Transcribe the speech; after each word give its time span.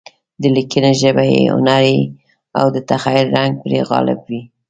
د 0.41 0.43
لیکنې 0.55 0.91
ژبه 1.01 1.23
یې 1.33 1.41
هنري 1.55 1.99
او 2.59 2.65
د 2.75 2.77
تخیل 2.89 3.27
رنګ 3.37 3.51
پرې 3.63 3.79
غالب 3.89 4.19
وي. 4.29 4.41